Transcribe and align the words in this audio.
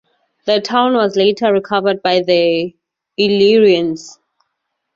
The 0.45 0.59
town 0.59 0.95
was 0.95 1.15
later 1.15 1.53
recovered 1.53 2.01
by 2.01 2.21
the 2.23 2.73
Illyrians. 3.17 4.17